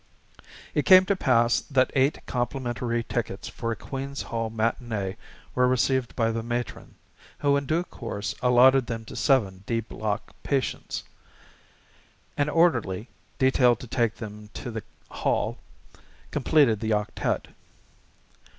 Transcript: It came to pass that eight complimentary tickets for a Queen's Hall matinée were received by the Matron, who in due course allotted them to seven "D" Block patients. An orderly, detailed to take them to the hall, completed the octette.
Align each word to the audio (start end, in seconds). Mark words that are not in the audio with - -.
It 0.73 0.87
came 0.87 1.05
to 1.05 1.15
pass 1.15 1.61
that 1.69 1.91
eight 1.95 2.25
complimentary 2.25 3.03
tickets 3.03 3.47
for 3.47 3.71
a 3.71 3.75
Queen's 3.75 4.23
Hall 4.23 4.49
matinée 4.49 5.15
were 5.53 5.67
received 5.67 6.15
by 6.15 6.31
the 6.31 6.41
Matron, 6.41 6.95
who 7.37 7.55
in 7.55 7.67
due 7.67 7.83
course 7.83 8.33
allotted 8.41 8.87
them 8.87 9.05
to 9.05 9.15
seven 9.15 9.61
"D" 9.67 9.79
Block 9.79 10.33
patients. 10.41 11.03
An 12.35 12.49
orderly, 12.49 13.09
detailed 13.37 13.79
to 13.81 13.87
take 13.87 14.15
them 14.15 14.49
to 14.55 14.71
the 14.71 14.81
hall, 15.11 15.59
completed 16.31 16.79
the 16.79 16.93
octette. 16.93 17.49